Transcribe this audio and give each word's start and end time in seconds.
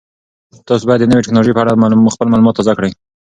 تاسو 0.67 0.83
باید 0.87 1.01
د 1.01 1.09
نوې 1.11 1.23
تکنالوژۍ 1.25 1.51
په 1.53 1.61
اړه 1.61 1.75
خپل 2.13 2.27
معلومات 2.31 2.55
تازه 2.57 2.73
کړئ. 2.77 2.91